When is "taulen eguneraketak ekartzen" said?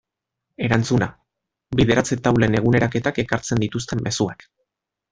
2.29-3.65